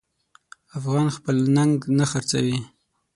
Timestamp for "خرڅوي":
2.11-2.57